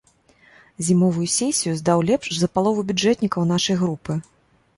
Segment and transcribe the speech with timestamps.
[0.87, 4.19] Зімовую сесію здаў лепш за палову бюджэтнікаў нашай групы.